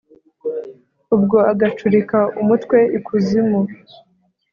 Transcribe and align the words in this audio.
ubwo 1.15 1.37
agacurika 1.51 2.19
umutwe 2.41 2.77
i 2.97 2.99
kuzimu 3.05 3.61